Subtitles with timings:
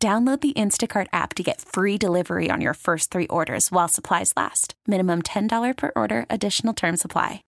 [0.00, 4.32] Download the Instacart app to get free delivery on your first three orders while supplies
[4.36, 4.74] last.
[4.86, 7.42] Minimum $10 per order, additional term supply.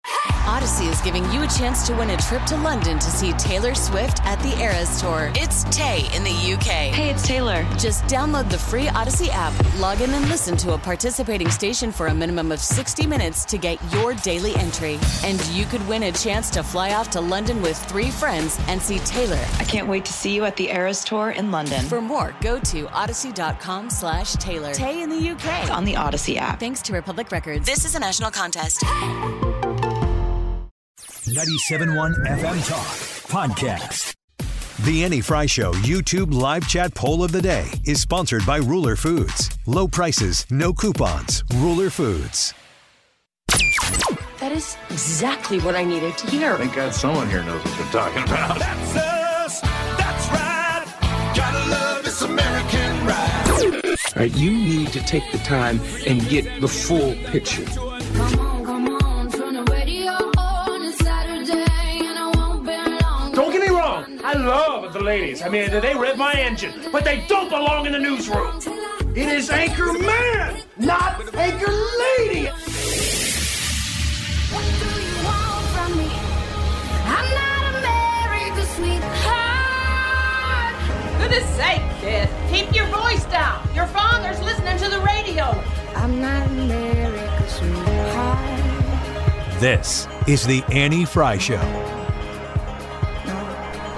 [0.51, 3.77] Audacy is giving you a chance to win a trip to London to see Taylor
[3.77, 5.31] Swift at the Eras Tour.
[5.37, 6.91] It's Tay in the UK.
[6.91, 7.63] Hey, it's Taylor.
[7.79, 12.09] Just download the free Audacy app, log in and listen to a participating station for
[12.09, 14.99] a minimum of 60 minutes to get your daily entry.
[15.23, 18.83] And you could win a chance to fly off to London with three friends and
[18.83, 19.41] see Taylor.
[19.61, 21.87] I can't wait to see you at the Eras Tour in London.
[21.87, 24.73] For more, go to audacy.com slash Taylor.
[24.73, 25.63] Tay in the UK.
[25.63, 26.61] It's on the Audacy app.
[26.61, 27.67] Thanks to Republic Records.
[27.67, 28.81] This is a national contest.
[31.27, 32.87] 97.1 FM Talk
[33.31, 34.15] Podcast.
[34.85, 38.97] The Annie Frey Show YouTube live chat poll of the day is sponsored by Ruler
[38.97, 39.51] Foods.
[39.67, 41.45] Low prices, no coupons.
[41.57, 42.55] Ruler Foods.
[44.41, 46.57] That is exactly what I needed to hear.
[46.57, 48.59] Thank God someone here knows what they're talking about.
[54.21, 57.65] Right, you need to take the time and get the full picture.
[63.33, 64.21] Don't get me wrong.
[64.23, 65.41] I love the ladies.
[65.43, 68.61] I mean, they rev my engine, but they don't belong in the newsroom.
[69.17, 71.73] It is Anchor Man, not Anchor
[72.05, 72.45] Lady.
[72.45, 72.61] Not
[80.93, 82.40] For goodness sake, kid.
[82.51, 83.63] Keep your voice down.
[83.77, 85.45] Your father's listening to the radio.
[85.95, 89.61] I'm not America's sweetheart.
[89.61, 91.61] This is the Annie Frey Show.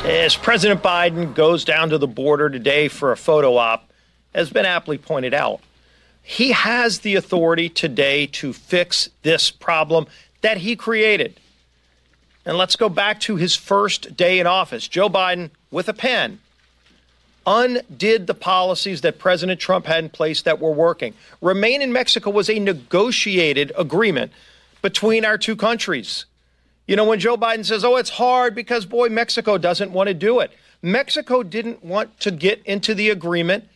[0.04, 3.91] As President Biden goes down to the border today for a photo op,
[4.34, 5.60] has been aptly pointed out,
[6.22, 10.06] he has the authority today to fix this problem
[10.43, 11.41] that he created.
[12.44, 14.88] And let's go back to his first day in office.
[14.88, 16.41] Joe Biden, with a pen,
[17.47, 21.14] undid the policies that President Trump had in place that were working.
[21.41, 24.32] Remain in Mexico was a negotiated agreement
[24.80, 26.25] between our two countries.
[26.86, 30.14] You know, when Joe Biden says, oh, it's hard because, boy, Mexico doesn't want to
[30.14, 30.50] do it.
[30.82, 33.69] Mexico didn't want to get into the agreement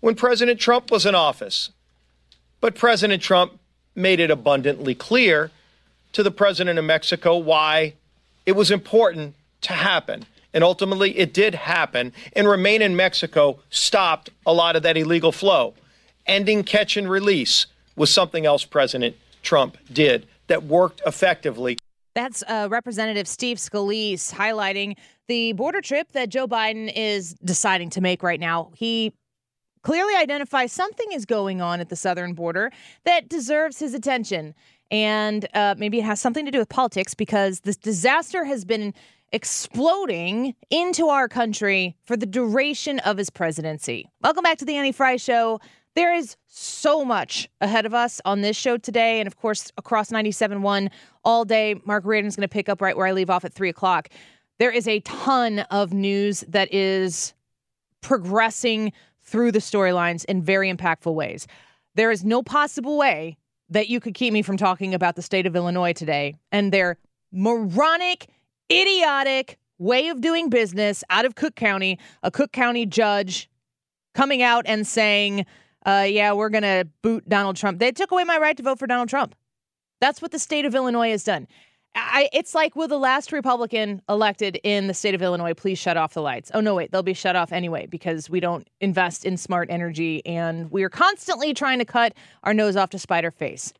[0.00, 1.70] when President Trump was in office.
[2.60, 3.58] But President Trump
[3.94, 5.50] made it abundantly clear
[6.12, 7.94] to the president of Mexico why
[8.46, 10.24] it was important to happen.
[10.54, 12.12] And ultimately, it did happen.
[12.34, 15.74] And Remain in Mexico stopped a lot of that illegal flow.
[16.26, 17.66] Ending catch and release
[17.96, 21.76] was something else President Trump did that worked effectively.
[22.14, 28.00] That's uh, Representative Steve Scalise highlighting the border trip that Joe Biden is deciding to
[28.00, 28.70] make right now.
[28.76, 29.12] He
[29.82, 32.70] clearly identifies something is going on at the southern border
[33.04, 34.54] that deserves his attention.
[34.90, 38.94] And uh, maybe it has something to do with politics because this disaster has been
[39.34, 44.08] exploding into our country for the duration of his presidency.
[44.22, 45.58] Welcome back to the Annie Frey Show.
[45.96, 50.10] There is so much ahead of us on this show today, and of course, across
[50.10, 50.88] 97.1
[51.24, 51.74] all day.
[51.84, 54.08] Mark Reardon's going to pick up right where I leave off at 3 o'clock.
[54.60, 57.34] There is a ton of news that is
[58.02, 58.92] progressing
[59.24, 61.48] through the storylines in very impactful ways.
[61.96, 63.36] There is no possible way
[63.68, 66.98] that you could keep me from talking about the state of Illinois today and their
[67.32, 68.28] moronic
[68.70, 73.50] idiotic way of doing business out of Cook County, a Cook County judge
[74.14, 75.46] coming out and saying,
[75.86, 77.78] uh, yeah, we're going to boot Donald Trump.
[77.78, 79.34] They took away my right to vote for Donald Trump.
[80.00, 81.46] That's what the state of Illinois has done.
[81.96, 85.96] I, it's like, will the last Republican elected in the state of Illinois please shut
[85.96, 86.50] off the lights?
[86.52, 90.24] Oh, no, wait, they'll be shut off anyway because we don't invest in smart energy
[90.26, 93.72] and we are constantly trying to cut our nose off to spider face.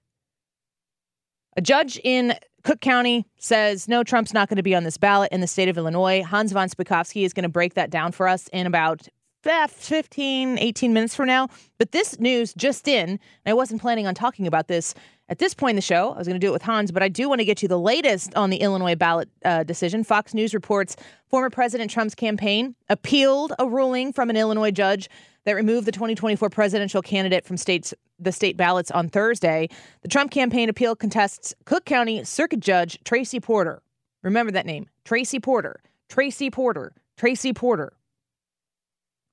[1.57, 2.35] A judge in
[2.65, 5.69] Cook County says, no, Trump's not going to be on this ballot in the state
[5.69, 6.23] of Illinois.
[6.23, 9.07] Hans von Spakovsky is going to break that down for us in about
[9.45, 11.49] eh, 15, 18 minutes from now.
[11.79, 14.95] But this news just in, I wasn't planning on talking about this
[15.29, 16.13] at this point in the show.
[16.13, 17.69] I was going to do it with Hans, but I do want to get you
[17.69, 20.03] the latest on the Illinois ballot uh, decision.
[20.03, 20.97] Fox News reports
[21.29, 25.09] former President Trump's campaign appealed a ruling from an Illinois judge
[25.45, 29.69] that removed the 2024 presidential candidate from states the state ballots on Thursday.
[30.03, 33.83] The Trump campaign appeal contests Cook County Circuit Judge Tracie Porter.
[34.23, 35.81] Remember that name, Tracie Porter.
[36.09, 36.93] Tracie Porter.
[37.17, 37.93] Tracie Porter.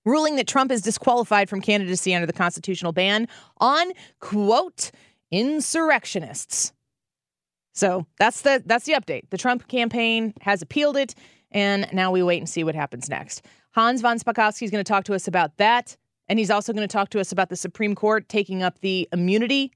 [0.05, 3.27] ruling that Trump is disqualified from candidacy under the constitutional ban
[3.57, 4.91] on quote
[5.31, 6.73] insurrectionists.
[7.73, 9.29] So that's the that's the update.
[9.29, 11.15] The Trump campaign has appealed it,
[11.51, 13.45] and now we wait and see what happens next.
[13.71, 15.95] Hans von Spakovsky is going to talk to us about that,
[16.31, 19.05] and he's also going to talk to us about the Supreme Court taking up the
[19.11, 19.73] immunity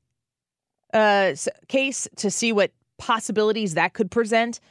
[0.94, 1.34] uh,
[1.68, 4.62] case to see what possibilities that could present.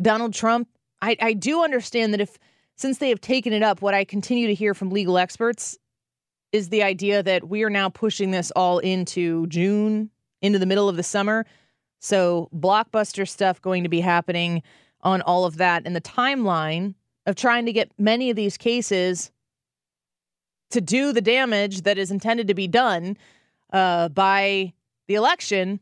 [0.00, 0.68] Donald Trump,
[1.02, 2.38] I, I do understand that if
[2.76, 5.76] since they have taken it up, what I continue to hear from legal experts
[6.52, 10.10] is the idea that we are now pushing this all into June,
[10.40, 11.46] into the middle of the summer.
[11.98, 14.62] So, blockbuster stuff going to be happening
[15.00, 15.82] on all of that.
[15.84, 16.94] And the timeline
[17.26, 19.32] of trying to get many of these cases
[20.70, 23.16] to do the damage that is intended to be done
[23.72, 24.72] uh, by
[25.06, 25.80] the election,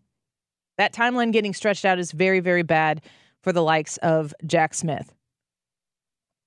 [0.79, 3.03] that timeline getting stretched out is very, very bad
[3.43, 5.15] for the likes of Jack Smith.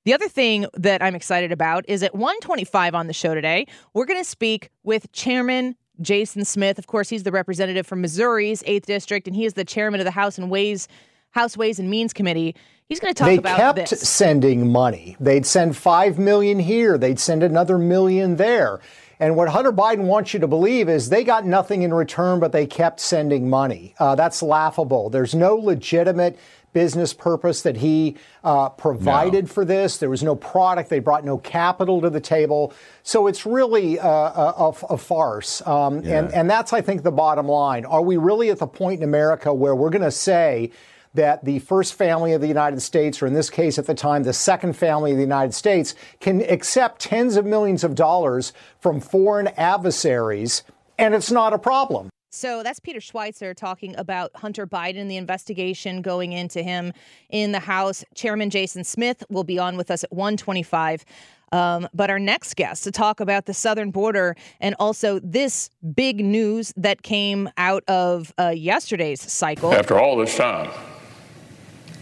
[0.06, 4.06] The other thing that I'm excited about is at 125 on the show today, we're
[4.06, 6.78] going to speak with Chairman Jason Smith.
[6.78, 10.06] Of course, he's the representative from Missouri's 8th District, and he is the chairman of
[10.06, 10.88] the House and Ways
[11.36, 12.56] House Ways and Means Committee.
[12.88, 13.44] He's going to talk about this.
[13.44, 14.08] they about kept this.
[14.08, 15.18] sending money.
[15.20, 18.80] They'd send 5 million here, they'd send another million there.
[19.20, 22.52] And what Hunter Biden wants you to believe is they got nothing in return, but
[22.52, 23.96] they kept sending money.
[24.00, 25.10] Uh, that's laughable.
[25.10, 26.38] There's no legitimate
[26.72, 29.52] business purpose that he uh, provided no.
[29.52, 29.98] for this.
[29.98, 30.90] There was no product.
[30.90, 32.74] They brought no capital to the table.
[33.04, 35.66] So it's really uh, a, a, farce.
[35.66, 36.20] Um, yeah.
[36.20, 37.86] and, and that's, I think, the bottom line.
[37.86, 40.72] Are we really at the point in America where we're going to say,
[41.16, 44.24] that the first family of the United States, or in this case at the time,
[44.24, 49.00] the second family of the United States, can accept tens of millions of dollars from
[49.00, 50.64] foreign adversaries,
[50.98, 52.10] and it's not a problem.
[52.30, 56.92] So that's Peter Schweizer talking about Hunter Biden, the investigation going into him
[57.30, 58.04] in the House.
[58.14, 61.06] Chairman Jason Smith will be on with us at 125.
[61.54, 66.26] Um, but our next guest to talk about the southern border and also this big
[66.26, 69.74] news that came out of uh, yesterday's cycle.
[69.74, 70.70] After all this time,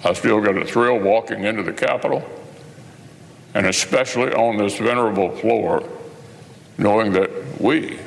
[0.03, 2.23] I still get a thrill walking into the Capitol,
[3.53, 5.87] and especially on this venerable floor,
[6.77, 7.99] knowing that we,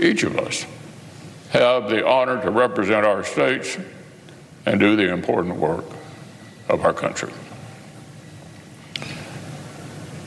[0.00, 0.66] each of us,
[1.50, 3.78] have the honor to represent our states
[4.64, 5.84] and do the important work
[6.68, 7.32] of our country.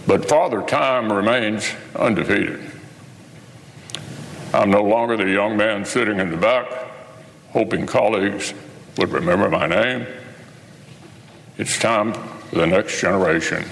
[0.08, 2.62] But Father Time remains undefeated.
[4.54, 6.68] I'm no longer the young man sitting in the back,
[7.52, 8.54] hoping colleagues
[8.98, 10.08] would remember my name.
[11.60, 13.66] It's time for the next generation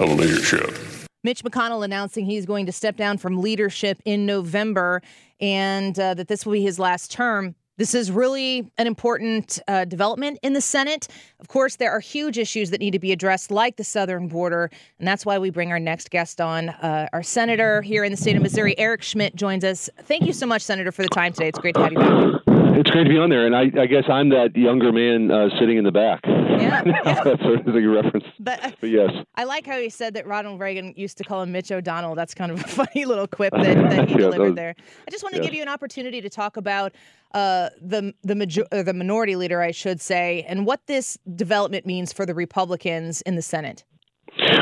[0.00, 0.76] of leadership.
[1.22, 5.00] Mitch McConnell announcing he's going to step down from leadership in November
[5.40, 7.54] and uh, that this will be his last term.
[7.76, 11.06] This is really an important uh, development in the Senate.
[11.38, 14.68] Of course, there are huge issues that need to be addressed, like the southern border,
[14.98, 16.70] and that's why we bring our next guest on.
[16.70, 19.88] Uh, our senator here in the state of Missouri, Eric Schmitt, joins us.
[20.02, 21.46] Thank you so much, Senator, for the time today.
[21.46, 22.55] It's great to have you back.
[22.80, 25.48] It's great to be on there, and I, I guess I'm that younger man uh,
[25.58, 26.20] sitting in the back.
[26.26, 27.22] Yeah, yeah.
[27.24, 28.26] that's sort of a reference.
[28.38, 31.40] But, uh, but, yes, I like how he said that Ronald Reagan used to call
[31.42, 32.14] him Mitch O'Donnell.
[32.14, 34.74] That's kind of a funny little quip that, that he yeah, delivered was, there.
[34.78, 36.92] I just want to give you an opportunity to talk about
[37.32, 41.86] uh, the the major, uh, the minority leader, I should say, and what this development
[41.86, 43.84] means for the Republicans in the Senate.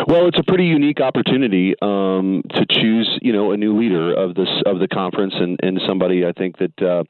[0.07, 4.37] Well, it's a pretty unique opportunity um, to choose, you know, a new leader of
[4.37, 7.03] this of the conference, and, and somebody I think that uh,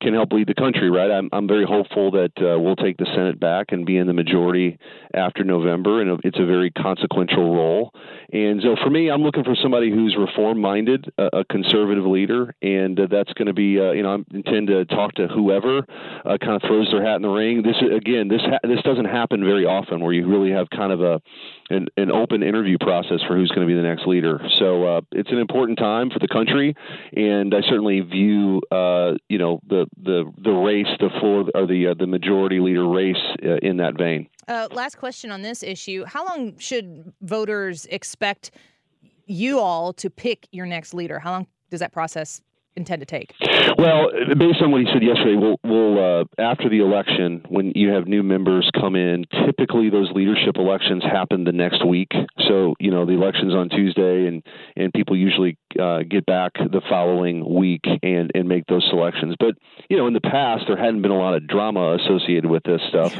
[0.00, 0.90] can help lead the country.
[0.90, 4.06] Right, I'm I'm very hopeful that uh, we'll take the Senate back and be in
[4.06, 4.78] the majority
[5.14, 7.92] after November, and it's a very consequential role.
[8.32, 12.98] And so, for me, I'm looking for somebody who's reform-minded, a, a conservative leader, and
[12.98, 16.38] uh, that's going to be, uh, you know, I intend to talk to whoever uh,
[16.38, 17.62] kind of throws their hat in the ring.
[17.62, 21.00] This again, this ha- this doesn't happen very often, where you really have kind of
[21.00, 21.20] a
[21.70, 24.40] an, an open interview process for who's going to be the next leader.
[24.54, 26.74] So uh, it's an important time for the country,
[27.14, 28.60] and I certainly view
[29.28, 33.16] you know the the the race, the floor or the uh, the majority leader race
[33.44, 34.28] uh, in that vein.
[34.46, 38.50] Uh, last question on this issue: How long should voters expect
[39.26, 41.18] you all to pick your next leader?
[41.18, 42.40] How long does that process
[42.78, 43.34] intend to take?
[43.76, 47.90] Well, based on what he said yesterday, we'll, we'll uh, after the election, when you
[47.90, 52.12] have new members come in, typically those leadership elections happen the next week.
[52.48, 54.42] So you know the election's on Tuesday, and
[54.76, 59.34] and people usually uh, get back the following week and and make those selections.
[59.38, 59.56] But
[59.88, 62.80] you know, in the past, there hadn't been a lot of drama associated with this
[62.88, 63.14] stuff.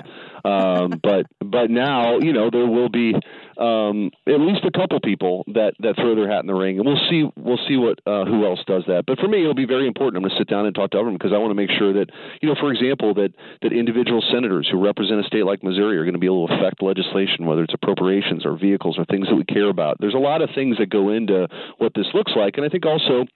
[0.44, 3.14] Um, but but now you know there will be
[3.58, 6.86] um, at least a couple people that that throw their hat in the ring, and
[6.86, 9.04] we'll see we'll see what uh, who else does that.
[9.06, 10.16] But for me, it'll be very important.
[10.16, 11.92] I'm going to sit down and talk to everyone because I want to make sure
[11.94, 15.98] that you know, for example, that that individual senators who represent a state like Missouri
[15.98, 19.26] are going to be able to affect legislation, whether it's appropriations or vehicles or things
[19.28, 19.96] that we care about.
[19.98, 22.86] There's a lot of things that go into what this looks like, and I think
[22.86, 23.26] also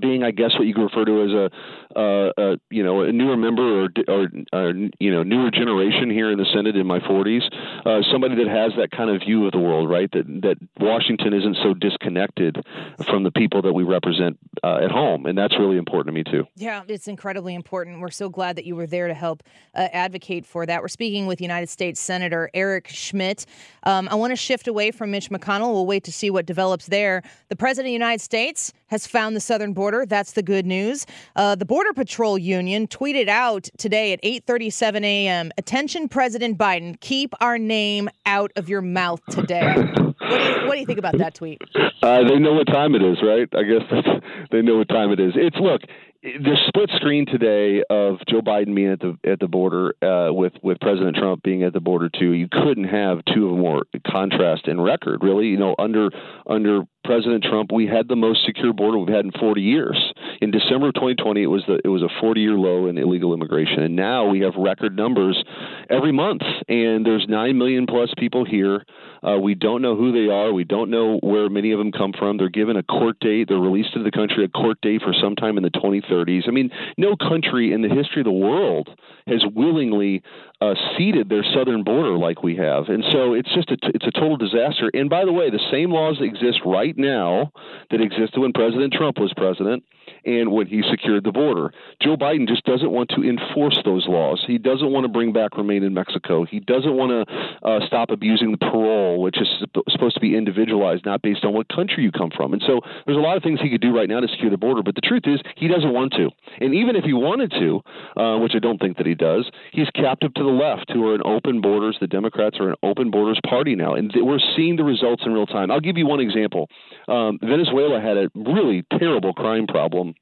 [0.00, 3.12] being, I guess, what you could refer to as a, uh, a you know, a
[3.12, 6.98] newer member or, or, or, you know, newer generation here in the Senate in my
[7.00, 7.42] 40s,
[7.86, 10.10] uh, somebody that has that kind of view of the world, right?
[10.12, 12.64] That that Washington isn't so disconnected
[13.06, 16.24] from the people that we represent uh, at home, and that's really important to me
[16.24, 16.46] too.
[16.56, 18.00] Yeah, it's incredibly important.
[18.00, 19.42] We're so glad that you were there to help
[19.74, 20.82] uh, advocate for that.
[20.82, 23.46] We're speaking with United States Senator Eric Schmitt.
[23.84, 25.72] Um, I want to shift away from Mitch McConnell.
[25.72, 27.22] We'll wait to see what develops there.
[27.48, 30.04] The President of the United States has found the southern border.
[30.06, 31.06] That's the good news.
[31.36, 35.50] Uh, the Border Patrol Union tweeted out today at 8:37 a.m.
[35.56, 40.74] "Attention, President Biden, keep our name out of your mouth today." what, do you, what
[40.74, 41.60] do you think about that tweet?
[42.02, 43.48] Uh, they know what time it is, right?
[43.54, 45.32] I guess they know what time it is.
[45.36, 45.82] It's look,
[46.22, 50.52] the split screen today of Joe Biden being at the at the border uh, with
[50.62, 52.32] with President Trump being at the border too.
[52.32, 55.46] You couldn't have two of more contrast in record, really.
[55.46, 56.10] You know, under
[56.46, 60.12] under President Trump, we had the most secure border we've had in 40 years.
[60.42, 63.32] In December of 2020, it was the it was a 40 year low in illegal
[63.32, 65.42] immigration, and now we have record numbers
[65.88, 66.42] every month.
[66.68, 68.84] And there's nine million plus people here.
[69.22, 70.52] Uh, we don't know who they are.
[70.52, 72.36] We don't know where many of them come from.
[72.36, 73.48] They're given a court date.
[73.48, 76.48] They're released to the country a court date for sometime in the 2030s.
[76.48, 78.88] I mean, no country in the history of the world
[79.26, 80.22] has willingly
[80.60, 84.10] uh, ceded their southern border like we have, and so it's just a it's a
[84.10, 84.90] total disaster.
[84.94, 87.52] And by the way, the same laws that exist right now
[87.90, 89.84] that existed when President Trump was president
[90.28, 91.72] and when he secured the border.
[92.02, 94.44] Joe Biden just doesn't want to enforce those laws.
[94.46, 96.44] He doesn't want to bring back Remain in Mexico.
[96.44, 99.48] He doesn't want to uh, stop abusing the parole, which is
[99.88, 102.52] supposed to be individualized, not based on what country you come from.
[102.52, 104.58] And so there's a lot of things he could do right now to secure the
[104.58, 104.82] border.
[104.82, 106.30] But the truth is, he doesn't want to.
[106.60, 107.80] And even if he wanted to,
[108.20, 111.14] uh, which I don't think that he does, he's captive to the left, who are
[111.14, 111.96] an open borders.
[112.00, 115.46] The Democrats are an open borders party now, and we're seeing the results in real
[115.46, 115.70] time.
[115.70, 116.68] I'll give you one example.
[117.08, 120.14] Um, Venezuela had a really terrible crime problem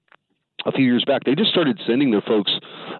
[0.65, 1.25] a few years back.
[1.25, 2.51] They just started sending their folks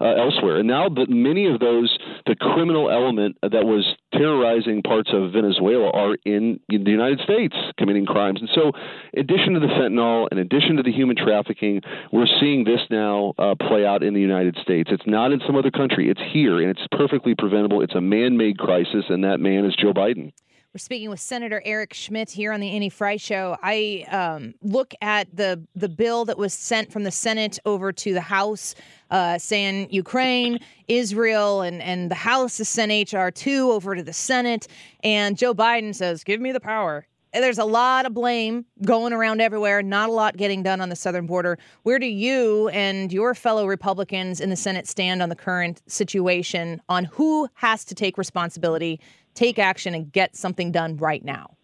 [0.01, 1.97] uh, elsewhere, and now that many of those,
[2.27, 7.55] the criminal element that was terrorizing parts of Venezuela are in, in the United States
[7.79, 8.41] committing crimes.
[8.41, 8.73] And so,
[9.13, 11.81] in addition to the fentanyl, in addition to the human trafficking,
[12.13, 14.91] we're seeing this now uh, play out in the United States.
[14.93, 17.83] It's not in some other country; it's here, and it's perfectly preventable.
[17.83, 20.33] It's a man-made crisis, and that man is Joe Biden.
[20.77, 23.57] We're speaking with Senator Eric Schmitt here on the Annie Frey Show.
[23.63, 28.13] I um, look at the the bill that was sent from the Senate over to
[28.13, 28.75] the House,
[29.11, 34.13] uh, saying Ukraine, Israel, and and the House has sent HR two over to the
[34.13, 34.69] Senate,
[35.03, 39.41] and Joe Biden says, "Give me the power." There's a lot of blame going around
[39.41, 41.59] everywhere, not a lot getting done on the southern border.
[41.85, 46.83] Where do you and your fellow Republicans in the Senate stand on the current situation
[46.91, 49.01] on who has to take responsibility
[49.37, 51.57] take action and get something done right now?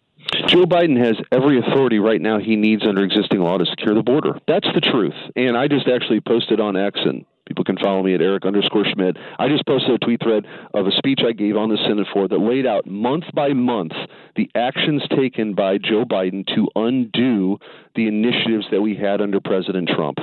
[0.47, 4.03] Joe Biden has every authority right now he needs under existing law to secure the
[4.03, 4.39] border.
[4.47, 5.15] That's the truth.
[5.35, 8.85] And I just actually posted on X and People can follow me at Eric underscore
[8.85, 9.17] Schmitt.
[9.37, 12.27] I just posted a tweet thread of a speech I gave on the Senate floor
[12.29, 13.91] that laid out month by month
[14.37, 17.57] the actions taken by Joe Biden to undo
[17.95, 20.19] the initiatives that we had under President Trump.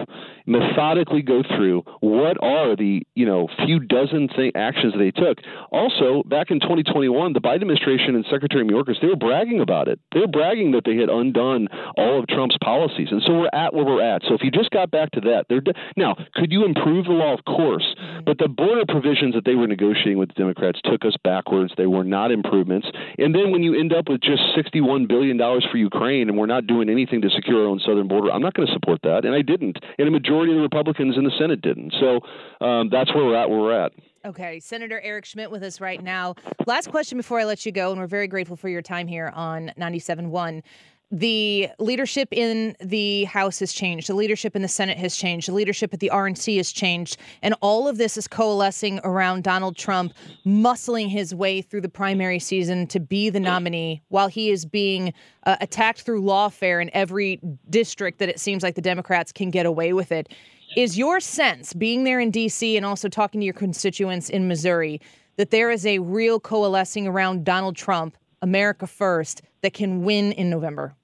[0.50, 5.38] Methodically go through what are the you know few dozen th- actions they took.
[5.70, 10.00] Also, back in 2021, the Biden administration and Secretary Mayorkas they were bragging about it.
[10.12, 13.72] They were bragging that they had undone all of Trump's policies, and so we're at
[13.74, 14.22] where we're at.
[14.26, 17.12] So if you just got back to that, they're de- now could you improve the
[17.12, 17.32] law?
[17.32, 18.24] Of course, mm-hmm.
[18.26, 21.72] but the border provisions that they were negotiating with the Democrats took us backwards.
[21.76, 22.88] They were not improvements.
[23.18, 26.46] And then when you end up with just 61 billion dollars for Ukraine, and we're
[26.46, 29.24] not doing anything to secure our own southern border, I'm not going to support that,
[29.24, 29.78] and I didn't.
[29.98, 31.94] And a majority of the Republicans in the Senate didn't.
[32.00, 32.20] So
[32.64, 33.50] um, that's where we're at.
[33.50, 33.92] Where we're at.
[34.24, 36.34] Okay, Senator Eric Schmitt with us right now.
[36.66, 39.32] Last question before I let you go, and we're very grateful for your time here
[39.34, 40.62] on 97.1
[41.10, 44.08] the leadership in the House has changed.
[44.08, 45.48] The leadership in the Senate has changed.
[45.48, 47.16] The leadership at the RNC has changed.
[47.42, 50.14] And all of this is coalescing around Donald Trump
[50.46, 55.12] muscling his way through the primary season to be the nominee while he is being
[55.44, 59.66] uh, attacked through lawfare in every district that it seems like the Democrats can get
[59.66, 60.32] away with it.
[60.76, 62.76] Is your sense, being there in D.C.
[62.76, 65.00] and also talking to your constituents in Missouri,
[65.36, 70.48] that there is a real coalescing around Donald Trump, America First, that can win in
[70.48, 70.94] November?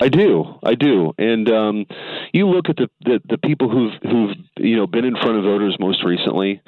[0.00, 1.86] I do, I do, and um,
[2.32, 5.44] you look at the, the, the people who've who've you know been in front of
[5.44, 6.62] voters most recently.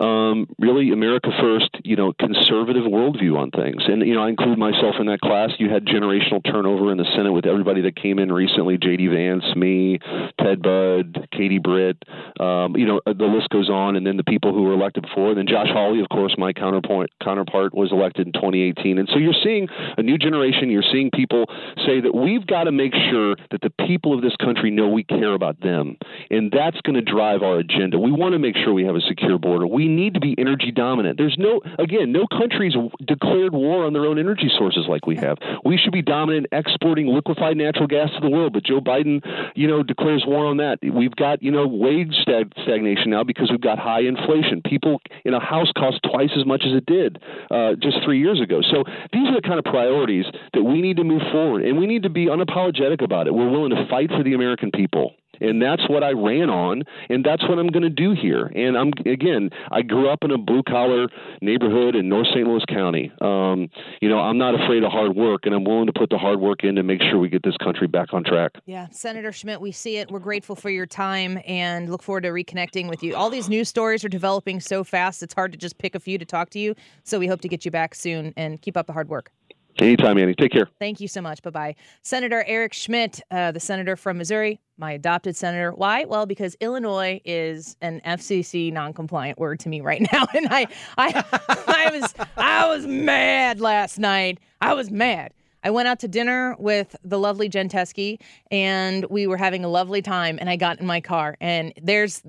[0.00, 4.58] Um, really, America first, you know, conservative worldview on things, and you know, I include
[4.58, 5.50] myself in that class.
[5.58, 9.08] You had generational turnover in the Senate with everybody that came in recently: J.D.
[9.08, 9.98] Vance, me,
[10.40, 12.02] Ted Budd, Katie Britt.
[12.40, 15.30] Um, you know, the list goes on, and then the people who were elected before.
[15.30, 19.18] And then Josh Hawley, of course, my counterpoint counterpart, was elected in 2018, and so
[19.18, 20.70] you're seeing a new generation.
[20.70, 21.46] You're seeing people
[21.86, 25.04] say that we've got to make sure that the people of this country know we
[25.04, 25.96] care about them.
[26.30, 27.98] And that's going to drive our agenda.
[27.98, 29.66] We want to make sure we have a secure border.
[29.66, 31.18] We need to be energy dominant.
[31.18, 32.74] There's no, again, no countries
[33.06, 35.38] declared war on their own energy sources like we have.
[35.64, 39.22] We should be dominant exporting liquefied natural gas to the world, but Joe Biden,
[39.54, 40.78] you know, declares war on that.
[40.82, 44.62] We've got, you know, wage stag- stagnation now because we've got high inflation.
[44.64, 47.18] People in a house cost twice as much as it did
[47.50, 48.60] uh, just three years ago.
[48.62, 51.86] So these are the kind of priorities that we need to move forward, and we
[51.86, 53.34] need to be unapologetic about it.
[53.34, 57.24] We're willing to fight for the American people and that's what I ran on, and
[57.24, 58.46] that's what I'm going to do here.
[58.46, 61.08] And I'm again, I grew up in a blue collar
[61.40, 62.46] neighborhood in North St.
[62.46, 63.12] Louis County.
[63.20, 63.68] Um,
[64.00, 66.40] you know, I'm not afraid of hard work, and I'm willing to put the hard
[66.40, 68.52] work in to make sure we get this country back on track.
[68.66, 70.10] Yeah, Senator Schmitt, we see it.
[70.10, 73.14] We're grateful for your time and look forward to reconnecting with you.
[73.14, 76.18] All these news stories are developing so fast; it's hard to just pick a few
[76.18, 76.74] to talk to you.
[77.04, 79.32] So we hope to get you back soon and keep up the hard work.
[79.78, 80.34] Anytime, Annie.
[80.34, 80.68] Take care.
[80.78, 81.42] Thank you so much.
[81.42, 81.74] Bye bye.
[82.02, 85.72] Senator Eric Schmitt, uh, the senator from Missouri, my adopted senator.
[85.72, 86.04] Why?
[86.04, 90.66] Well, because Illinois is an FCC non-compliant word to me right now, and I,
[90.98, 91.24] I,
[91.66, 94.40] I was, I was mad last night.
[94.60, 95.32] I was mad.
[95.64, 99.68] I went out to dinner with the lovely Jen Teske, and we were having a
[99.68, 100.38] lovely time.
[100.40, 102.22] And I got in my car, and there's,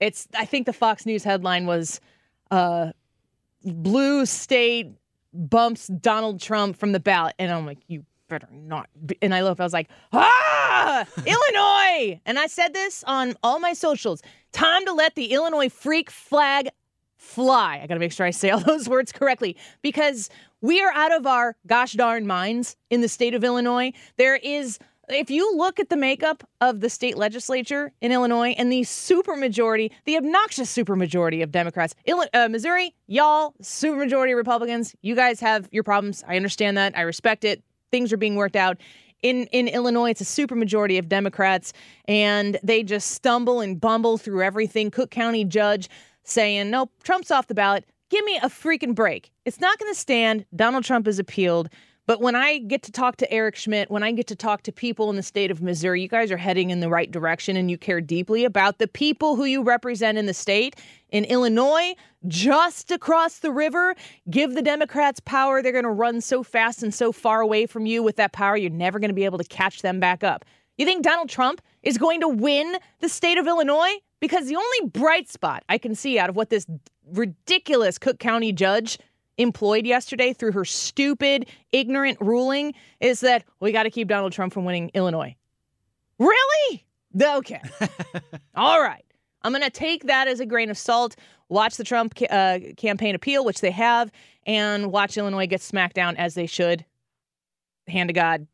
[0.00, 0.26] it's.
[0.34, 2.00] I think the Fox News headline was,
[2.50, 2.92] uh,
[3.62, 4.97] "Blue State
[5.32, 7.34] bumps Donald Trump from the ballot.
[7.38, 8.88] And I'm like, you better not.
[9.06, 9.16] Be.
[9.22, 12.20] And I looked, I was like, ah, Illinois.
[12.26, 14.22] And I said this on all my socials.
[14.52, 16.68] Time to let the Illinois freak flag
[17.16, 17.80] fly.
[17.82, 20.30] I got to make sure I say all those words correctly because
[20.60, 23.92] we are out of our gosh darn minds in the state of Illinois.
[24.16, 24.78] There is
[25.10, 29.90] if you look at the makeup of the state legislature in Illinois and the supermajority,
[30.04, 31.94] the obnoxious supermajority of Democrats,
[32.34, 36.24] uh, Missouri, y'all, supermajority Republicans, you guys have your problems.
[36.26, 36.96] I understand that.
[36.96, 37.62] I respect it.
[37.90, 38.78] Things are being worked out.
[39.22, 41.72] In, in Illinois, it's a supermajority of Democrats,
[42.06, 44.90] and they just stumble and bumble through everything.
[44.90, 45.88] Cook County judge
[46.22, 47.84] saying, nope, Trump's off the ballot.
[48.10, 49.32] Give me a freaking break.
[49.44, 50.44] It's not going to stand.
[50.54, 51.68] Donald Trump has appealed.
[52.08, 54.72] But when I get to talk to Eric Schmitt, when I get to talk to
[54.72, 57.70] people in the state of Missouri, you guys are heading in the right direction and
[57.70, 60.74] you care deeply about the people who you represent in the state.
[61.10, 61.94] In Illinois,
[62.26, 63.94] just across the river,
[64.30, 65.60] give the Democrats power.
[65.60, 68.56] They're going to run so fast and so far away from you with that power,
[68.56, 70.46] you're never going to be able to catch them back up.
[70.78, 73.98] You think Donald Trump is going to win the state of Illinois?
[74.18, 76.64] Because the only bright spot I can see out of what this
[77.12, 78.98] ridiculous Cook County judge
[79.38, 84.52] employed yesterday through her stupid, ignorant ruling is that we got to keep Donald Trump
[84.52, 85.34] from winning Illinois.
[86.18, 86.84] Really?
[87.20, 87.62] Okay.
[88.54, 89.04] All right.
[89.42, 91.16] I'm going to take that as a grain of salt.
[91.48, 94.10] Watch the Trump uh, campaign appeal, which they have,
[94.46, 96.84] and watch Illinois get smacked down as they should.
[97.86, 98.46] Hand to God,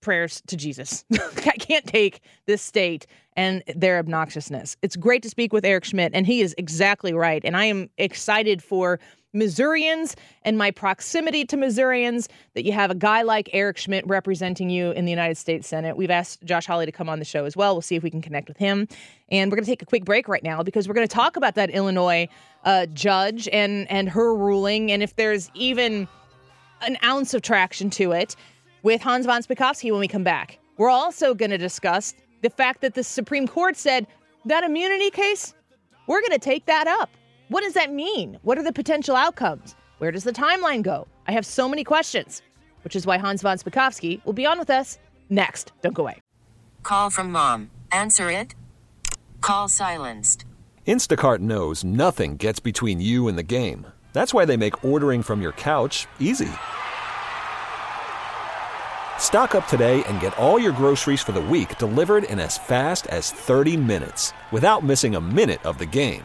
[0.00, 1.04] prayers to Jesus.
[1.12, 4.76] I can't take this state and their obnoxiousness.
[4.80, 7.42] It's great to speak with Eric Schmitt, and he is exactly right.
[7.44, 8.98] And I am excited for
[9.32, 14.70] Missourians and my proximity to Missourians that you have a guy like Eric Schmitt representing
[14.70, 15.96] you in the United States Senate.
[15.96, 17.74] We've asked Josh Hawley to come on the show as well.
[17.74, 18.88] We'll see if we can connect with him.
[19.30, 21.36] And we're going to take a quick break right now because we're going to talk
[21.36, 22.28] about that Illinois
[22.64, 26.08] uh, judge and and her ruling and if there's even
[26.82, 28.34] an ounce of traction to it
[28.82, 30.58] with Hans von Spakovsky when we come back.
[30.76, 34.06] We're also going to discuss the fact that the Supreme Court said
[34.44, 35.54] that immunity case,
[36.06, 37.10] we're going to take that up.
[37.48, 38.38] What does that mean?
[38.42, 39.74] What are the potential outcomes?
[39.98, 41.06] Where does the timeline go?
[41.26, 42.42] I have so many questions,
[42.84, 44.98] which is why Hans von Spakovsky will be on with us
[45.30, 45.72] next.
[45.80, 46.20] Don't go away.
[46.82, 47.70] Call from mom.
[47.90, 48.54] Answer it.
[49.40, 50.44] Call silenced.
[50.86, 53.86] Instacart knows nothing gets between you and the game.
[54.12, 56.48] That's why they make ordering from your couch easy.
[59.18, 63.06] Stock up today and get all your groceries for the week delivered in as fast
[63.08, 66.24] as 30 minutes without missing a minute of the game.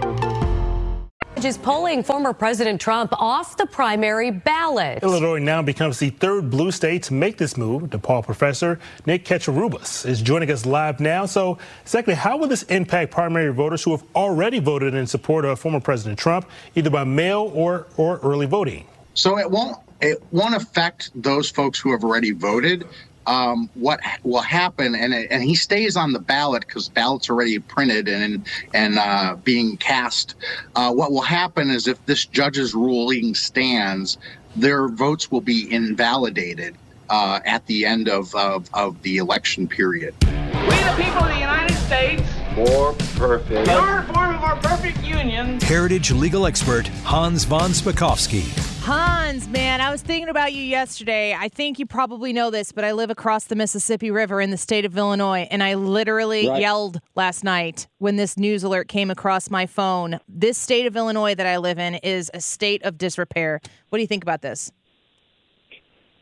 [1.37, 5.01] is polling former President Trump off the primary ballot.
[5.01, 7.83] Illinois now becomes the third blue state to make this move.
[7.83, 11.25] DePaul professor Nick Katchouribas is joining us live now.
[11.25, 15.59] So, exactly how will this impact primary voters who have already voted in support of
[15.59, 18.87] former President Trump, either by mail or, or early voting?
[19.13, 22.87] So it won't it won't affect those folks who have already voted
[23.27, 28.07] um, what will happen, and and he stays on the ballot because ballots already printed
[28.07, 30.35] and and uh, being cast.
[30.75, 34.17] Uh, what will happen is if this judge's ruling stands,
[34.55, 36.75] their votes will be invalidated
[37.09, 40.15] uh, at the end of, of of the election period.
[40.21, 42.23] We the people of the United States.
[42.55, 43.67] More perfect.
[43.67, 45.59] In form a more perfect union.
[45.61, 48.70] Heritage legal expert Hans von Spakovsky.
[48.83, 51.35] Hans, man, I was thinking about you yesterday.
[51.37, 54.57] I think you probably know this, but I live across the Mississippi River in the
[54.57, 56.61] state of Illinois, and I literally Right.
[56.61, 60.19] yelled last night when this news alert came across my phone.
[60.27, 63.61] This state of Illinois that I live in is a state of disrepair.
[63.89, 64.71] What do you think about this?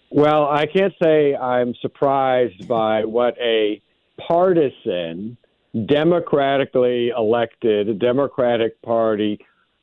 [0.10, 3.82] Well, I can't say I'm surprised by what a
[4.19, 5.38] partisan,
[5.86, 9.39] democratically elected, Democratic Party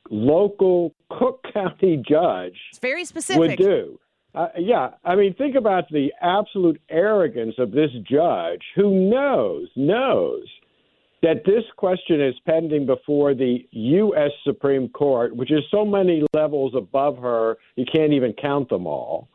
[0.09, 3.39] local Cook County judge It's very specific.
[3.39, 3.99] would do.
[4.35, 10.45] Uh, yeah, I mean, think about the absolute arrogance of this judge who knows, knows
[11.23, 14.31] that this question is pending before the U.S.
[14.43, 19.27] Supreme Court, which is so many levels above her, you can't even count them all.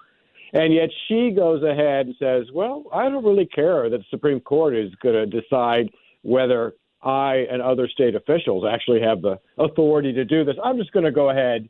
[0.53, 4.41] And yet she goes ahead and says, Well, I don't really care that the Supreme
[4.41, 5.91] Court is going to decide
[6.23, 10.57] whether I and other state officials actually have the authority to do this.
[10.63, 11.69] I'm just going to go ahead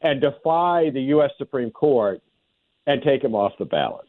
[0.00, 1.30] and defy the U.S.
[1.38, 2.20] Supreme Court
[2.86, 4.06] and take him off the ballot.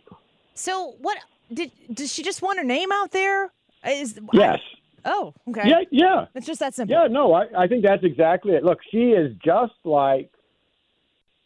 [0.56, 1.18] So, what
[1.54, 3.52] did does she just want her name out there?
[3.88, 4.60] Is Yes.
[5.06, 5.68] oh, okay.
[5.68, 6.26] Yeah, yeah.
[6.34, 6.96] It's just that simple.
[6.96, 8.64] Yeah, no, I, I think that's exactly it.
[8.64, 10.32] Look, she is just like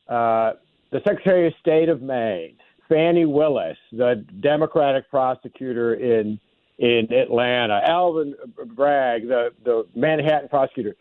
[0.07, 0.53] uh,
[0.91, 6.39] the Secretary of State of Maine, Fani Willis, the Democratic prosecutor in
[6.79, 8.35] in Atlanta, Alvin
[8.75, 10.95] Bragg, the the Manhattan prosecutor.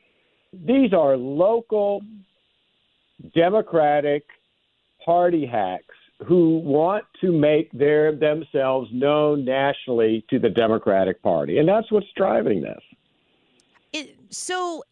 [0.52, 2.02] These are local
[3.34, 4.24] Democratic
[5.04, 5.94] party hacks
[6.26, 12.06] who want to make their themselves known nationally to the Democratic Party, and that's what's
[12.16, 12.80] driving this.
[13.92, 14.82] It, so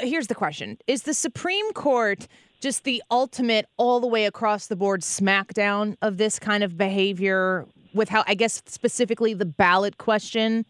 [0.00, 2.28] here's the question Is the Supreme Court
[2.60, 7.66] just the ultimate, all the way across the board smackdown of this kind of behavior
[7.98, 10.64] with how, I guess, specifically the ballot question?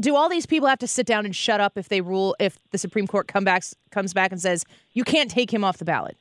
[0.00, 2.58] Do all these people have to sit down and shut up if they rule, if
[2.72, 6.16] the Supreme Court comes back and says, you can't take him off the ballot?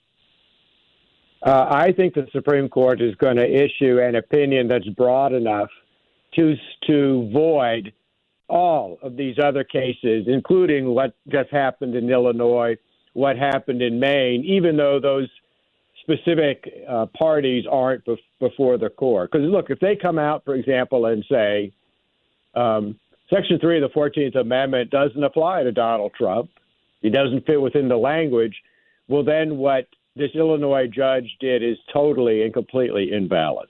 [1.42, 5.70] Uh, I think the Supreme Court is going to issue an opinion that's broad enough
[6.36, 6.56] to
[6.86, 7.94] to void
[8.50, 12.76] all of these other cases, including what just happened in Illinois,
[13.14, 15.30] what happened in Maine, even though those
[16.10, 19.32] specific uh, parties aren't bef- before the court.
[19.32, 21.72] Because look, if they come out, for example, and say
[22.56, 26.50] um, Section three of the Fourteenth Amendment doesn't apply to Donald Trump,
[27.02, 28.56] he doesn't fit within the language.
[29.08, 33.70] Well, then what this Illinois judge did is totally and completely invalid.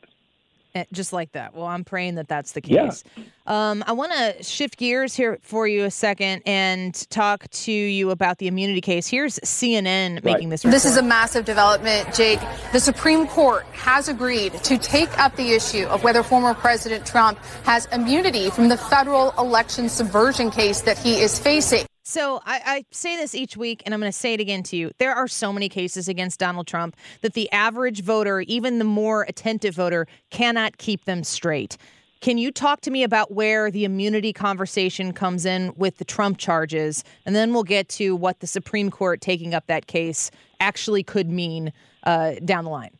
[0.76, 1.56] Eh, Just like that.
[1.56, 2.86] Well, I'm praying that that's the Yeah.
[2.86, 3.04] case.
[3.48, 8.12] Um, I want to shift gears here for you a second and talk to you
[8.12, 9.08] about the immunity case.
[9.08, 10.74] Here's CNN making this report.
[10.76, 12.40] This is a massive development, Jake.
[12.72, 17.40] The Supreme Court has agreed to take up the issue of whether former President Trump
[17.64, 21.86] has immunity from the federal election subversion case that he is facing.
[22.10, 24.76] So I, I say this each week, and I'm going to say it again to
[24.76, 24.90] you.
[24.98, 29.28] There are so many cases against Donald Trump that the average voter, even the more
[29.30, 31.78] attentive voter, cannot keep them straight.
[32.20, 36.40] Can you talk to me about where the immunity conversation comes in with the Trump
[36.40, 37.04] charges?
[37.28, 41.30] And then we'll get to what the Supreme Court taking up that case actually could
[41.30, 41.72] mean
[42.06, 42.98] uh, down the line.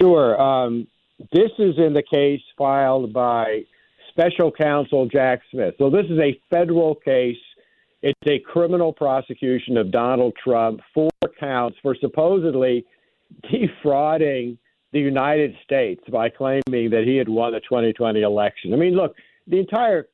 [0.00, 0.38] Sure.
[0.42, 0.88] Um,
[1.32, 3.66] this is in the case filed by
[4.16, 5.74] special counsel Jack Smith.
[5.78, 7.36] So this is a federal case.
[8.02, 12.84] It's a criminal prosecution of Donald Trump, four counts for supposedly
[13.50, 14.58] defrauding
[14.92, 18.72] the United States by claiming that he had won the 2020 election.
[18.72, 19.14] I mean, look,
[19.46, 20.06] the entire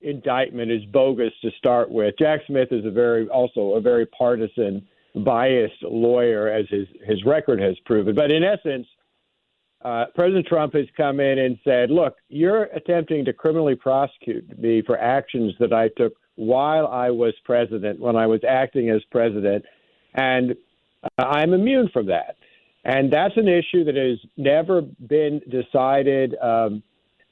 [0.00, 2.14] indictment is bogus to start with.
[2.18, 4.86] Jack Smith is a very also a very partisan,
[5.24, 8.14] biased lawyer, as his his record has proven.
[8.14, 8.86] But in essence,
[9.82, 14.82] uh, President Trump has come in and said, "Look, you're attempting to criminally prosecute me
[14.82, 19.64] for actions that I took while I was president, when I was acting as president,
[20.14, 20.54] and
[21.02, 22.36] uh, I'm immune from that."
[22.84, 26.34] And that's an issue that has never been decided.
[26.40, 26.82] Um,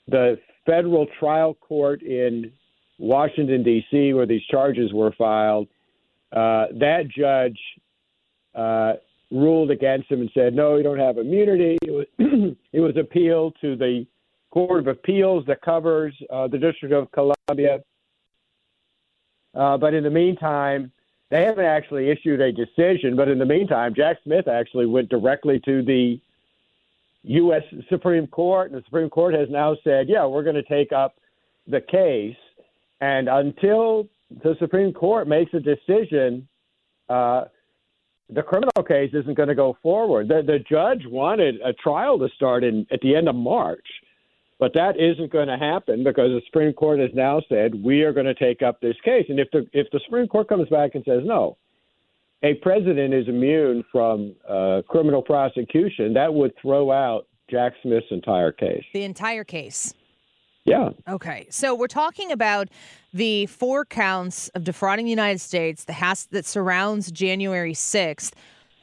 [0.06, 2.52] the federal trial court in
[2.98, 5.68] Washington, D.C., where these charges were filed,
[6.32, 7.58] uh, that judge
[8.54, 8.94] uh,
[9.30, 11.76] ruled against him and said, no, you don't have immunity.
[11.82, 12.06] It was,
[12.72, 14.06] it was appealed to the
[14.50, 17.80] Court of Appeals that covers uh, the District of Columbia.
[19.54, 20.90] Uh, but in the meantime,
[21.30, 23.16] they haven't actually issued a decision.
[23.16, 26.20] But in the meantime, Jack Smith actually went directly to the
[27.24, 27.62] U.S.
[27.90, 31.16] Supreme Court, and the Supreme Court has now said, yeah, we're going to take up
[31.66, 32.36] the case.
[33.00, 34.08] And until
[34.42, 36.48] the Supreme Court makes a decision,
[37.08, 37.44] uh,
[38.30, 40.28] the criminal case isn't going to go forward.
[40.28, 43.86] The, the judge wanted a trial to start in at the end of March,
[44.58, 48.12] but that isn't going to happen because the Supreme Court has now said we are
[48.12, 49.26] going to take up this case.
[49.28, 51.56] And if the if the Supreme Court comes back and says no,
[52.42, 58.52] a president is immune from uh, criminal prosecution, that would throw out Jack Smith's entire
[58.52, 58.84] case.
[58.92, 59.94] The entire case.
[60.68, 60.90] Yeah.
[61.08, 61.46] Okay.
[61.50, 62.68] So we're talking about
[63.12, 68.32] the four counts of defrauding the United States the has, that surrounds January 6th.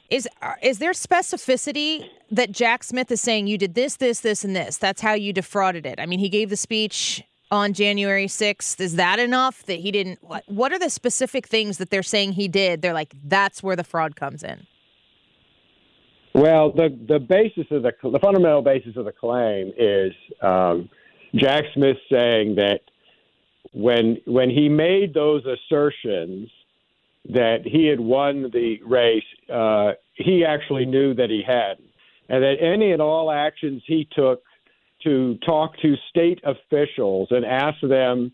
[0.10, 0.28] Is
[0.62, 4.78] is there specificity that Jack Smith is saying you did this, this, this, and this?
[4.78, 6.00] That's how you defrauded it.
[6.00, 8.80] I mean, he gave the speech on January 6th.
[8.80, 10.20] Is that enough that he didn't?
[10.24, 12.82] What, what are the specific things that they're saying he did?
[12.82, 14.66] They're like, that's where the fraud comes in.
[16.36, 20.90] Well, the the basis of the the fundamental basis of the claim is um,
[21.36, 22.82] Jack Smith saying that
[23.74, 26.50] when when he made those assertions
[27.30, 31.90] that he had won the race, uh, he actually knew that he hadn't,
[32.30, 34.44] and that any and all actions he took
[35.04, 38.32] to talk to state officials and ask them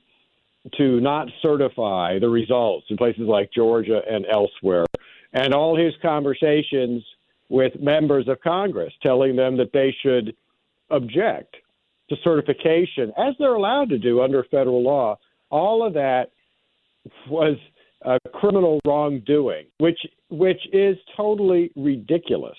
[0.77, 4.85] to not certify the results in places like Georgia and elsewhere,
[5.33, 7.03] and all his conversations
[7.49, 10.35] with members of Congress telling them that they should
[10.91, 11.55] object
[12.11, 15.17] to certification, as they're allowed to do under federal law.
[15.49, 16.31] All of that
[17.29, 17.57] was
[18.05, 22.57] uh, criminal wrongdoing, which which is totally ridiculous.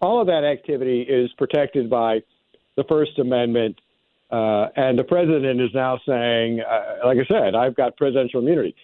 [0.00, 2.20] All of that activity is protected by
[2.76, 3.78] the First Amendment,
[4.30, 8.74] uh, and the president is now saying, uh, like I said, I've got presidential immunity.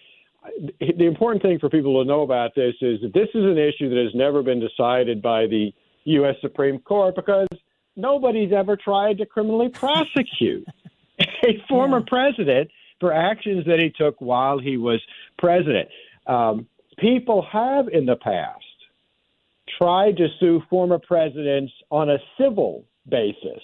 [0.79, 3.89] The important thing for people to know about this is that this is an issue
[3.89, 5.71] that has never been decided by the
[6.05, 6.35] U.S.
[6.41, 7.47] Supreme Court because
[7.99, 10.65] nobody's ever tried to criminally prosecute
[11.19, 12.05] a former yeah.
[12.07, 15.01] president for actions that he took while he was
[15.37, 15.89] president.
[16.27, 18.63] Um, people have in the past
[19.77, 23.61] tried to sue former presidents on a civil basis,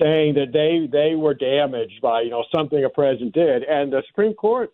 [0.00, 4.02] saying that they they were damaged by you know something a president did, and the
[4.08, 4.72] Supreme Court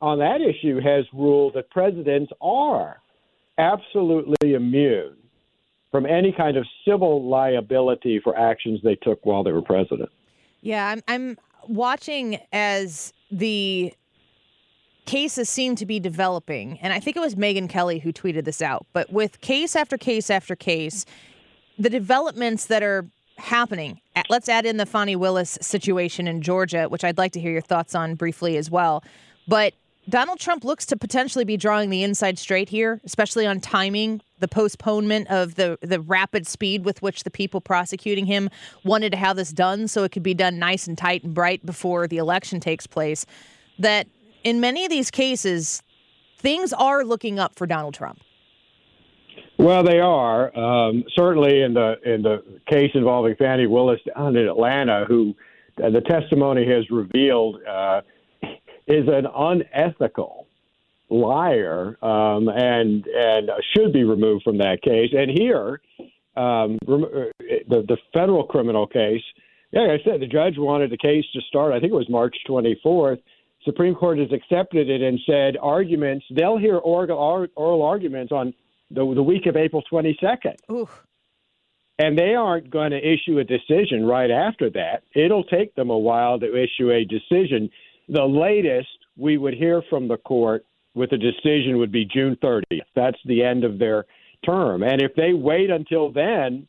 [0.00, 3.00] on that issue has ruled that presidents are
[3.58, 5.16] absolutely immune
[5.90, 10.10] from any kind of civil liability for actions they took while they were president.
[10.60, 13.92] Yeah, I'm, I'm watching as the
[15.06, 18.62] cases seem to be developing, and I think it was Megyn Kelly who tweeted this
[18.62, 21.04] out, but with case after case after case,
[21.78, 23.06] the developments that are
[23.40, 24.00] happening.
[24.28, 27.62] Let's add in the Fani Willis situation in Georgia, which I'd like to hear your
[27.62, 29.02] thoughts on briefly as well.
[29.48, 29.72] But
[30.08, 34.48] Donald Trump looks to potentially be drawing the inside straight here, especially on timing the
[34.48, 38.50] postponement of the the rapid speed with which the people prosecuting him
[38.84, 41.64] wanted to have this done so it could be done nice and tight and bright
[41.64, 43.24] before the election takes place
[43.78, 44.06] that
[44.42, 45.82] in many of these cases
[46.38, 48.20] things are looking up for Donald Trump.
[49.58, 54.48] Well, they are um, certainly in the in the case involving Fani Willis down in
[54.48, 55.34] Atlanta, who
[55.82, 58.00] uh, the testimony has revealed uh,
[58.86, 60.46] is an unethical
[61.10, 65.10] liar um, and and should be removed from that case.
[65.12, 65.80] And here,
[66.36, 67.30] um, uh,
[67.68, 69.22] the the federal criminal case.
[69.72, 71.72] Yeah, like I said, the judge wanted the case to start.
[71.72, 73.20] I think it was March 24th.
[73.64, 76.24] Supreme Court has accepted it and said arguments.
[76.34, 78.54] They'll hear oral, oral arguments on
[78.90, 80.56] the the week of April 22nd.
[80.70, 80.88] Ooh.
[81.98, 85.02] And they aren't going to issue a decision right after that.
[85.14, 87.68] It'll take them a while to issue a decision.
[88.08, 92.80] The latest we would hear from the court with a decision would be June 30th.
[92.94, 94.06] That's the end of their
[94.44, 94.82] term.
[94.82, 96.66] And if they wait until then,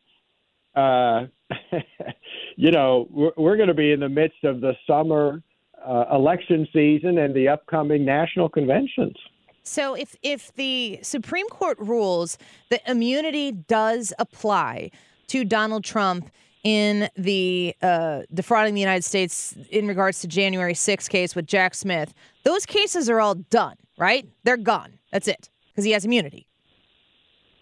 [0.76, 1.26] uh,
[2.56, 5.42] you know, we're, we're going to be in the midst of the summer
[5.86, 9.16] uh, election season and the upcoming national conventions.
[9.64, 12.38] So if if the Supreme Court rules
[12.70, 14.92] that immunity does apply
[15.28, 16.32] to Donald Trump
[16.64, 21.76] in the uh, defrauding the United States in regards to January 6th case with Jack
[21.76, 24.28] Smith, those cases are all done, right?
[24.44, 25.00] They're gone.
[25.12, 26.48] That's it because he has immunity.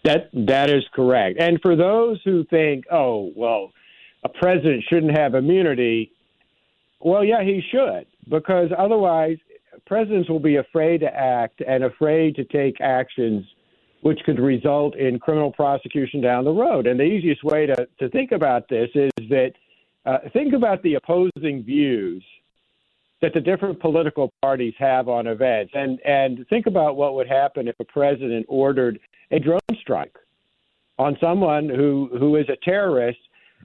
[0.02, 1.38] That that is correct.
[1.38, 3.70] And for those who think, oh well,
[4.24, 6.12] a president shouldn't have immunity,
[7.00, 9.36] well, yeah, he should because otherwise
[9.86, 13.44] presidents will be afraid to act and afraid to take actions
[14.02, 16.86] which could result in criminal prosecution down the road.
[16.86, 19.52] And the easiest way to, to think about this is that
[20.06, 22.24] uh, think about the opposing views
[23.22, 27.68] that the different political parties have on events, and and think about what would happen
[27.68, 28.98] if a president ordered
[29.30, 30.16] a drone strike
[30.98, 33.18] on someone who who is a terrorist,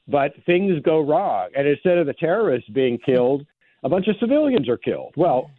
[0.08, 3.46] but things go wrong, and instead of the terrorists being killed,
[3.84, 5.14] a bunch of civilians are killed.
[5.16, 5.50] Well,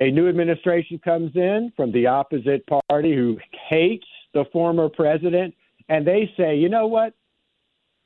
[0.00, 3.38] a new administration comes in from the opposite party who
[3.68, 5.54] hates the former president,
[5.88, 7.14] and they say, you know what?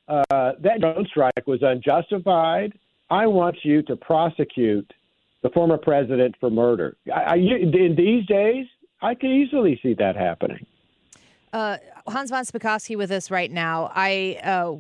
[0.07, 2.73] Uh, that drone strike was unjustified.
[3.11, 4.91] I want you to prosecute
[5.43, 6.97] the former president for murder.
[7.13, 8.67] I, I, in these days,
[9.03, 10.65] I could easily see that happening.
[11.53, 13.91] Uh, Hans von Spakovsky with us right now.
[13.95, 14.77] I uh,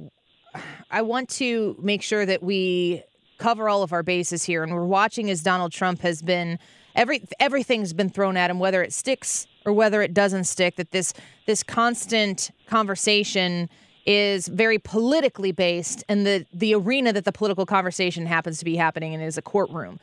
[0.90, 3.03] I want to make sure that we
[3.38, 6.59] cover all of our bases here, and we're watching as Donald Trump has been
[6.95, 10.77] every everything's been thrown at him, whether it sticks or whether it doesn't stick.
[10.77, 11.12] That this
[11.47, 13.69] this constant conversation
[14.07, 18.77] is very politically based, and the the arena that the political conversation happens to be
[18.77, 20.01] happening in is a courtroom.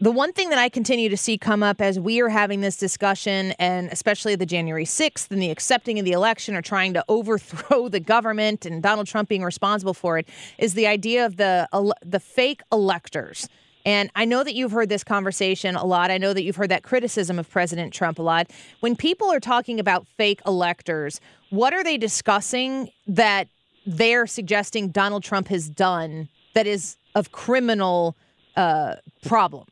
[0.00, 2.76] The one thing that I continue to see come up as we are having this
[2.76, 7.04] discussion, and especially the January 6th and the accepting of the election or trying to
[7.08, 11.68] overthrow the government and Donald Trump being responsible for it, is the idea of the
[12.04, 13.48] the fake electors.
[13.88, 16.10] And I know that you've heard this conversation a lot.
[16.10, 18.50] I know that you've heard that criticism of President Trump a lot.
[18.80, 23.48] When people are talking about fake electors, what are they discussing that
[23.86, 28.14] they're suggesting Donald Trump has done that is of criminal
[28.56, 29.64] uh, problem?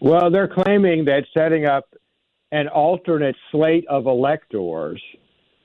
[0.00, 1.86] Well, they're claiming that setting up
[2.52, 5.02] an alternate slate of electors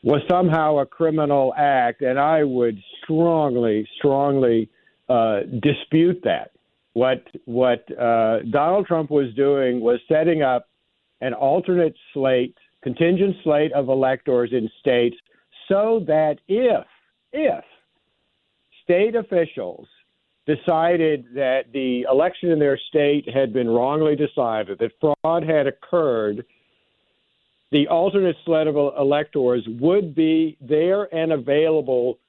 [0.02, 4.70] was somehow a criminal act, and I would strongly, strongly
[5.10, 6.53] uh, dispute that.
[6.94, 10.68] What what uh, Donald Trump was doing was setting up
[11.22, 15.16] an alternate slate, contingent slate of electors in states,
[15.68, 16.86] so that if
[17.32, 17.64] if
[18.84, 19.88] state officials
[20.46, 26.46] decided that the election in their state had been wrongly decided, that fraud had occurred,
[27.72, 32.20] the alternate slate of electors would be there and available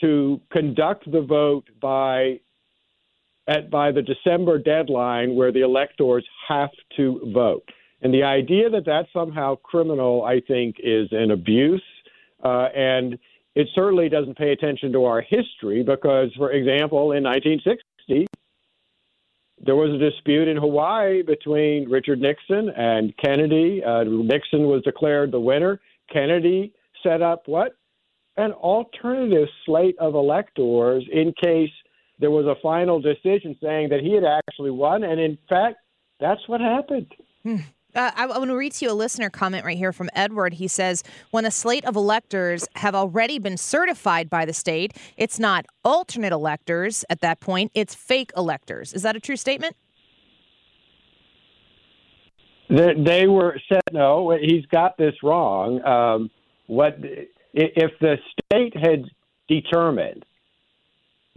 [0.00, 2.38] to conduct the vote by
[3.48, 7.68] at by the December deadline where the electors have to vote.
[8.02, 11.82] And the idea that that's somehow criminal, I think, is an abuse.
[12.44, 13.18] Uh, and
[13.56, 18.26] it certainly doesn't pay attention to our history because, for example, in 1960,
[19.60, 23.82] there was a dispute in Hawaii between Richard Nixon and Kennedy.
[23.84, 25.80] Uh, Nixon was declared the winner.
[26.12, 27.72] Kennedy set up what?
[28.36, 31.72] An alternative slate of electors in case
[32.18, 35.04] there was a final decision saying that he had actually won.
[35.04, 35.76] And in fact,
[36.20, 37.12] that's what happened.
[37.42, 37.56] Hmm.
[37.94, 40.54] Uh, I, I want to read to you a listener comment right here from Edward.
[40.54, 45.38] He says, When a slate of electors have already been certified by the state, it's
[45.38, 48.92] not alternate electors at that point, it's fake electors.
[48.92, 49.74] Is that a true statement?
[52.68, 55.82] They, they were said, no, he's got this wrong.
[55.84, 56.30] Um,
[56.66, 56.98] what
[57.54, 59.06] if the state had
[59.48, 60.26] determined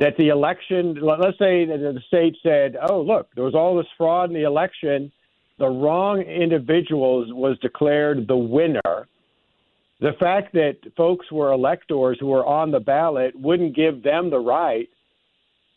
[0.01, 3.85] that the election, let's say that the state said, oh, look, there was all this
[3.99, 5.11] fraud in the election,
[5.59, 9.07] the wrong individuals was declared the winner.
[9.99, 14.39] The fact that folks were electors who were on the ballot wouldn't give them the
[14.39, 14.89] right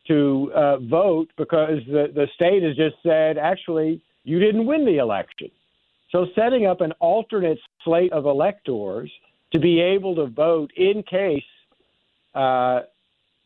[0.09, 4.97] to uh, vote because the, the state has just said, actually, you didn't win the
[4.97, 5.51] election.
[6.13, 9.13] So setting up an alternate slate of electors
[9.53, 11.45] to be able to vote in case
[12.35, 12.81] uh,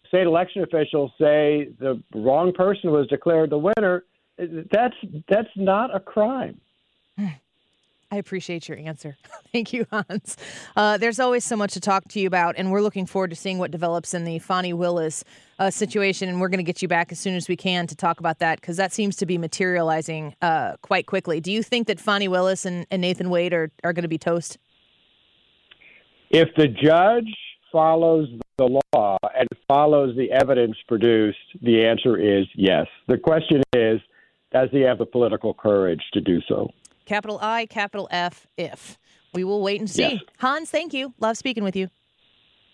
[0.09, 4.05] state election officials say the wrong person was declared the winner,
[4.73, 4.97] that's
[5.29, 6.61] that's not a crime.
[8.11, 9.17] I appreciate your answer.
[9.53, 10.37] Thank you, Hans.
[10.75, 13.37] Uh, there's always so much to talk to you about, and we're looking forward to
[13.37, 15.25] seeing what develops in the Fani Willis
[15.59, 16.29] uh, situation.
[16.29, 18.39] And we're going to get you back as soon as we can to talk about
[18.39, 21.41] that because that seems to be materializing uh, quite quickly.
[21.41, 24.19] Do you think that Fani Willis and, and Nathan Wade are, are going to be
[24.19, 24.57] toast?
[26.31, 27.35] If the judge
[27.71, 32.87] follows the law and follows the evidence produced, the answer is yes.
[33.07, 34.01] The question is
[34.53, 36.71] does he have the political courage to do so?
[37.07, 38.99] Capital I, capital F, if.
[39.35, 40.03] We will wait and see.
[40.03, 40.21] Yes.
[40.39, 41.15] Hans, thank you.
[41.21, 41.89] Love speaking with you.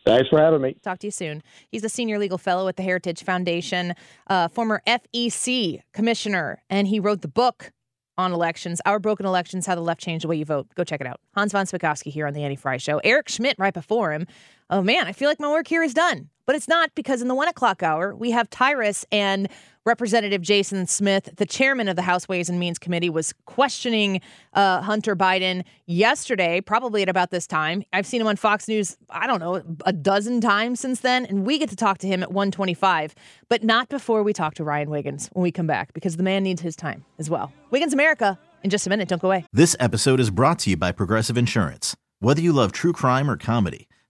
[0.06, 0.76] Thanks for having me.
[0.82, 1.42] Talk to you soon.
[1.70, 3.94] He's a senior legal fellow at the Heritage Foundation,
[4.28, 7.72] uh, former FEC commissioner, and he wrote the book
[8.16, 10.68] on elections, Our Broken Elections How the Left Changed the Way You Vote.
[10.74, 11.20] Go check it out.
[11.34, 13.00] Hans von Spakovsky here on The Annie Frey Show.
[13.02, 14.26] Eric Schmitt right before him.
[14.70, 16.30] Oh man, I feel like my work here is done.
[16.46, 19.48] But it's not because in the one o'clock hour, we have Tyrus and
[19.86, 24.20] Representative Jason Smith, the chairman of the House Ways and Means Committee, was questioning
[24.52, 27.82] uh, Hunter Biden yesterday, probably at about this time.
[27.92, 31.46] I've seen him on Fox News, I don't know, a dozen times since then, and
[31.46, 33.14] we get to talk to him at 125,
[33.48, 36.42] but not before we talk to Ryan Wiggins when we come back, because the man
[36.42, 37.52] needs his time as well.
[37.70, 39.08] Wiggins America, in just a minute.
[39.08, 39.44] Don't go away.
[39.52, 41.94] This episode is brought to you by Progressive Insurance.
[42.20, 43.86] Whether you love true crime or comedy,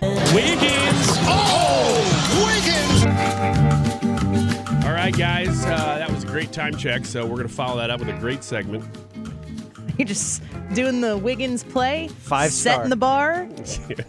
[0.00, 1.06] Wiggins!
[1.26, 3.04] Oh, Wiggins!
[4.84, 7.04] All right, guys, uh, that was a great time check.
[7.04, 8.84] So we're going to follow that up with a great segment.
[9.98, 10.42] You're just
[10.74, 12.88] doing the Wiggins play, Five setting star.
[12.88, 13.48] the bar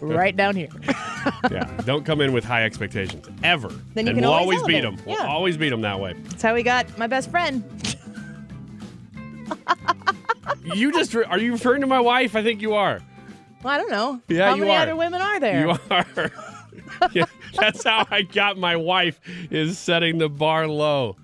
[0.00, 0.68] right down here.
[1.50, 3.68] yeah, don't come in with high expectations ever.
[3.94, 5.04] Then you and can we'll always always beat elevate.
[5.04, 5.14] them.
[5.18, 6.12] We'll always beat them that way.
[6.28, 7.64] That's how we got my best friend.
[10.74, 12.36] You just re- are you referring to my wife?
[12.36, 13.00] I think you are.
[13.62, 14.20] Well, I don't know.
[14.28, 14.82] Yeah, How you many are.
[14.82, 15.60] other women are there?
[15.68, 16.32] You are.
[17.12, 19.18] Yeah, that's how I got my wife
[19.50, 21.16] is setting the bar low.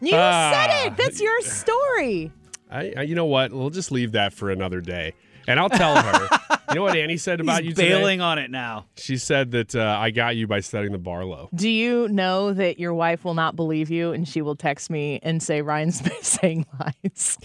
[0.00, 0.50] You Ah.
[0.52, 0.96] said it.
[0.96, 2.32] That's your story.
[2.70, 3.52] I, I, you know what?
[3.52, 5.12] We'll just leave that for another day.
[5.46, 6.28] And I'll tell her.
[6.70, 7.90] you know what Annie said about He's you today?
[7.90, 8.86] bailing on it now.
[8.96, 11.50] She said that uh, I got you by setting the bar low.
[11.54, 15.20] Do you know that your wife will not believe you and she will text me
[15.22, 17.38] and say Ryan's saying lies?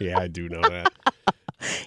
[0.00, 0.92] Yeah, I do know that.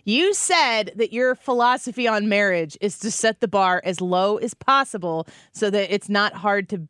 [0.05, 4.53] You said that your philosophy on marriage is to set the bar as low as
[4.53, 6.87] possible so that it's not hard to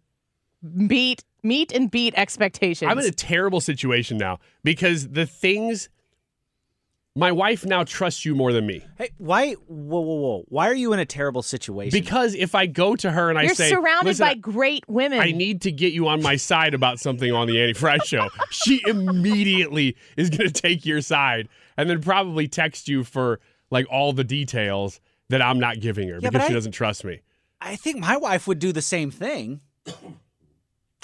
[0.88, 2.90] beat meet and beat expectations.
[2.92, 5.90] I'm in a terrible situation now because the things
[7.18, 8.86] my wife now trusts you more than me.
[8.98, 9.54] Hey, why?
[9.54, 10.46] Whoa, whoa, whoa!
[10.50, 12.00] Why are you in a terrible situation?
[12.00, 15.20] Because if I go to her and I You're say, surrounded "Listen, by great women.
[15.20, 18.30] I need to get you on my side about something on the Annie Frey show.
[18.52, 23.40] she immediately is going to take your side and then probably text you for
[23.72, 25.00] like all the details
[25.30, 27.22] that I'm not giving her Yeah, because she I- doesn't trust me.
[27.60, 29.62] I think my wife would do the same thing.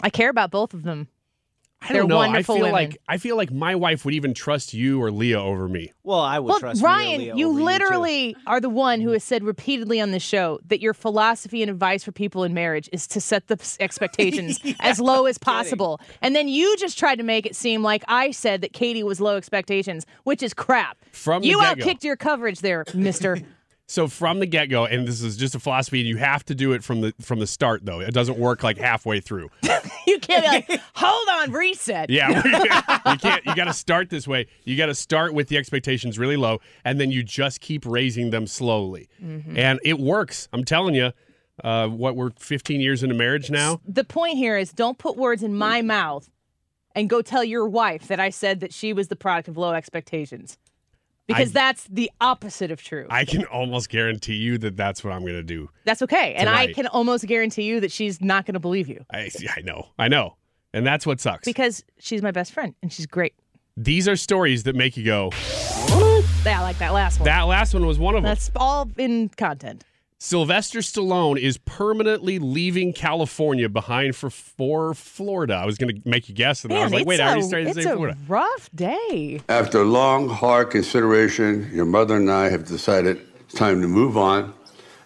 [0.02, 1.08] I care about both of them.
[1.84, 2.20] I They're don't know.
[2.20, 2.72] I feel women.
[2.72, 5.92] like I feel like my wife would even trust you or Leah over me.
[6.04, 7.66] Well, I would Well, trust Ryan, Leah you over too.
[7.66, 11.70] literally are the one who has said repeatedly on the show that your philosophy and
[11.70, 16.00] advice for people in marriage is to set the s- expectations as low as possible.
[16.22, 19.20] And then you just tried to make it seem like I said that Katie was
[19.20, 20.98] low expectations, which is crap.
[21.12, 21.84] From you get-go.
[21.84, 23.40] outkicked your coverage there, mister.
[23.86, 26.56] So from the get go, and this is just a philosophy, and you have to
[26.56, 28.00] do it from the from the start though.
[28.00, 29.50] It doesn't work like halfway through.
[30.08, 32.10] you can't be like, hold on, reset.
[32.10, 32.30] Yeah,
[33.12, 33.46] you can't.
[33.46, 34.48] You got to start this way.
[34.64, 38.30] You got to start with the expectations really low, and then you just keep raising
[38.30, 39.58] them slowly, Mhm.
[39.58, 40.48] and it works.
[40.54, 41.12] I'm telling you.
[41.64, 43.80] Uh, what we're 15 years into marriage now.
[43.88, 46.28] The point here is don't put words in my mouth
[46.96, 49.72] and go tell your wife that I said that she was the product of low
[49.74, 50.58] expectations.
[51.28, 53.08] Because I- that's the opposite of true.
[53.10, 55.70] I can almost guarantee you that that's what I'm going to do.
[55.86, 56.34] That's okay.
[56.36, 59.62] And I can almost guarantee you that she's not going to believe you I I
[59.62, 60.36] know, I know,
[60.74, 61.46] and that's what sucks.
[61.46, 63.34] because she's my best friend and she's great.
[63.78, 65.32] These are stories that make you go.
[66.46, 67.26] Yeah, I like that last one.
[67.26, 68.30] That last one was one of them.
[68.30, 69.84] That's all in content.
[70.28, 75.54] Sylvester Stallone is permanently leaving California behind for for Florida.
[75.56, 77.26] I was going to make you guess, and then I was like, "Wait, it's I
[77.26, 79.42] already a- started to it's say a rough day.
[79.50, 84.54] After long, hard consideration, your mother and I have decided it's time to move on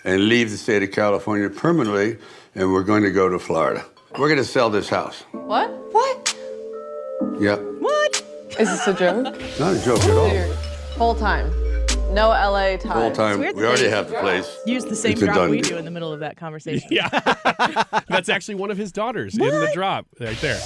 [0.06, 2.20] and leave the state of California permanently,
[2.54, 3.84] and we're going to go to Florida.
[4.20, 5.22] We're going to sell this house.
[5.32, 5.68] What?
[5.94, 6.38] What?
[7.42, 8.24] Yep, What?
[8.60, 9.24] Is this a joke?
[9.60, 10.54] not a joke at all.
[10.96, 11.50] Full time.
[12.18, 12.94] No LA time.
[12.94, 13.40] Full time.
[13.40, 14.58] We already have the place.
[14.66, 16.88] Use the same It's drop we do in the middle of that conversation.
[16.90, 17.10] Yeah,
[18.10, 20.58] that's actually one of his daughters in the drop right there.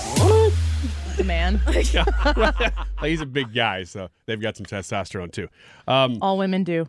[1.18, 1.60] The man.
[3.02, 5.50] He's a big guy, so they've got some testosterone too.
[5.90, 6.88] Um, All women do.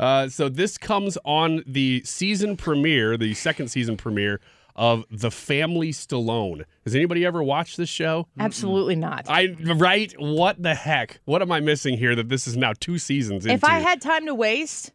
[0.00, 4.40] uh, so this comes on the season premiere, the second season premiere
[4.76, 6.64] of The Family Stallone.
[6.84, 8.26] Has anybody ever watched this show?
[8.38, 9.26] Absolutely not.
[9.28, 10.12] I right?
[10.18, 11.20] What the heck?
[11.24, 13.54] What am I missing here that this is now two seasons into?
[13.54, 14.92] If I had time to waste,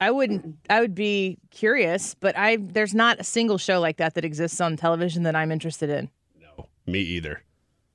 [0.00, 0.56] I wouldn't.
[0.68, 4.60] I would be curious, but I there's not a single show like that that exists
[4.60, 6.10] on television that I'm interested in.
[6.40, 7.42] No, me either.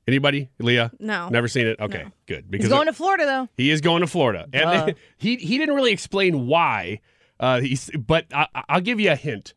[0.07, 0.49] Anybody?
[0.59, 0.91] Leah?
[0.99, 1.30] No.
[1.30, 1.80] Never seen it?
[1.80, 2.49] Okay, good.
[2.49, 3.49] Because He's going to Florida though.
[3.57, 4.93] He is going to Florida, and Duh.
[5.18, 7.01] he he didn't really explain why.
[7.39, 9.53] Uh, he's, but I, I'll give you a hint.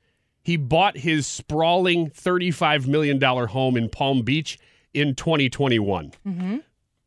[0.49, 4.59] He bought his sprawling thirty-five million dollar home in Palm Beach
[4.94, 6.12] in 2021.
[6.26, 6.57] Mm-hmm.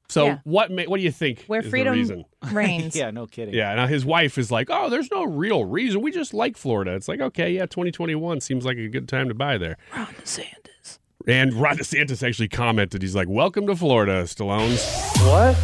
[0.10, 0.38] So Yeah.
[0.44, 0.70] what?
[0.70, 1.46] Ma- what do you think?
[1.48, 2.26] Where is freedom the reason?
[2.52, 2.96] reigns.
[2.96, 3.56] yeah, no kidding.
[3.56, 3.74] Yeah.
[3.74, 6.04] Now his wife is like, "Oh, there's no real reason.
[6.04, 9.34] We just like Florida." It's like, okay, yeah, 2021 seems like a good time to
[9.34, 9.78] buy there.
[9.96, 11.00] Ron DeSantis.
[11.28, 14.86] And Ron DeSantis actually commented, he's like, Welcome to Florida, Stallones.
[15.28, 15.58] What?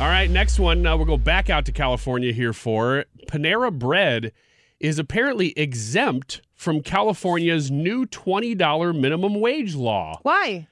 [0.00, 0.86] All right, next one.
[0.86, 4.32] Uh, we'll go back out to California here for Panera Bread
[4.80, 10.18] is apparently exempt from California's new $20 minimum wage law.
[10.22, 10.66] Why?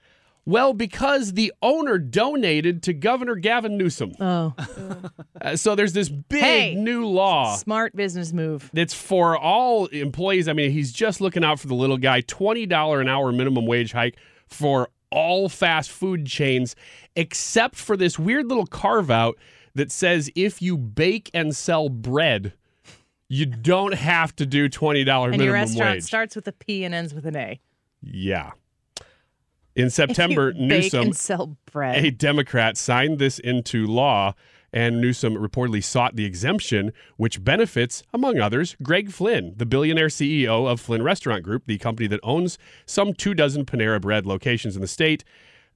[0.45, 4.13] Well, because the owner donated to Governor Gavin Newsom.
[4.21, 4.53] Oh.
[5.41, 6.75] Uh, so there's this big Hey.
[6.75, 7.55] new law.
[7.57, 8.69] Smart business move.
[8.73, 10.49] That's for all employees.
[10.49, 12.21] I mean, he's just looking out for the little guy.
[12.23, 14.17] $20 an hour minimum wage hike
[14.49, 16.75] for all fast food chains,
[17.15, 19.39] except for this weird little carve out
[19.75, 22.53] that says if you bake and sell bread,
[23.29, 26.05] you don't have to do $20 And minimum your restaurant wage.
[26.05, 27.61] starts with a P and ends with an A.
[28.03, 28.53] yeah.
[29.75, 32.03] In September, Newsom, and sell bread.
[32.03, 34.33] a Democrat, signed this into law,
[34.73, 40.67] and Newsom reportedly sought the exemption, which benefits, among others, Greg Flynn, the billionaire CEO
[40.67, 42.57] of Flynn Restaurant Group, the company that owns
[42.87, 45.25] some two dozen Panera Bread locations in the state.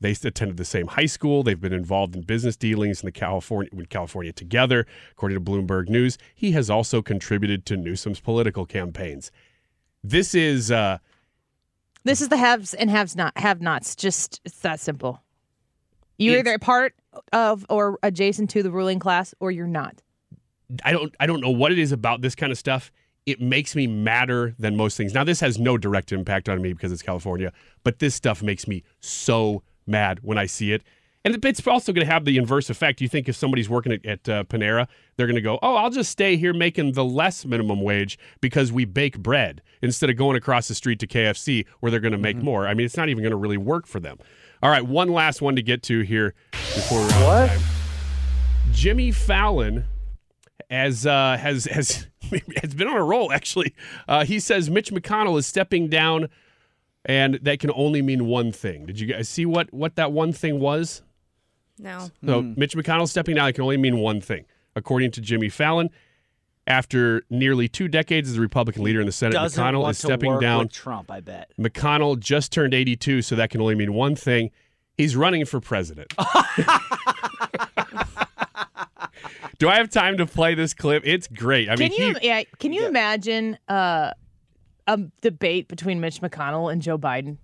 [0.01, 1.43] They attended the same high school.
[1.43, 5.89] They've been involved in business dealings in the California, in California together, according to Bloomberg
[5.89, 6.17] News.
[6.35, 9.31] He has also contributed to Newsom's political campaigns.
[10.03, 10.99] This is uh,
[12.05, 13.95] This is the haves and haves not have nots.
[13.95, 15.23] Just it's that simple.
[16.17, 16.95] You're either part
[17.33, 20.03] of or adjacent to the ruling class or you're not.
[20.85, 22.91] I don't I don't know what it is about this kind of stuff.
[23.27, 25.13] It makes me madder than most things.
[25.13, 27.53] Now this has no direct impact on me because it's California,
[27.85, 30.83] but this stuff makes me so mad when I see it.
[31.23, 33.03] And it's also going to have the inverse effect.
[33.03, 35.91] You think if somebody's working at, at uh, Panera, they're going to go, "Oh, I'll
[35.91, 40.37] just stay here making the less minimum wage because we bake bread instead of going
[40.37, 43.11] across the street to KFC where they're going to make more." I mean, it's not
[43.11, 44.19] even going to really work for them.
[44.63, 47.49] All right, one last one to get to here before we're out What?
[47.51, 47.61] time.
[48.73, 49.85] Jimmy Fallon
[50.71, 52.07] as uh, has has
[52.63, 53.31] has been on a roll.
[53.31, 53.75] Actually,
[54.09, 56.29] uh, he says Mitch McConnell is stepping down,
[57.05, 58.87] and that can only mean one thing.
[58.87, 61.03] Did you guys see what what that one thing was?
[61.79, 62.11] No.
[62.25, 64.45] So Mitch McConnell stepping down it can only mean one thing,
[64.77, 65.91] according to Jimmy Fallon.
[66.67, 70.01] After nearly two decades as a Republican leader in the Senate, Doesn't McConnell want is
[70.03, 70.65] to stepping work down.
[70.65, 71.51] with Trump, I bet.
[71.59, 74.51] McConnell just turned 82, so that can only mean one thing.
[74.97, 76.13] He's running for president.
[79.59, 81.03] Do I have time to play this clip?
[81.05, 81.69] It's great.
[81.69, 84.13] I mean, can you he, yeah, can you imagine uh,
[84.95, 87.39] a debate between Mitch McConnell and Joe Biden?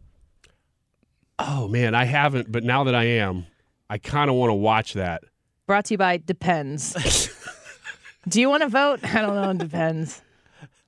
[1.39, 3.47] oh man, I haven't, but now that I am,
[3.91, 5.23] I kind of want to watch that.
[5.67, 6.95] Brought to you by Depends.
[8.29, 9.01] Do you want to vote?
[9.05, 9.51] I don't know.
[9.51, 10.23] It depends.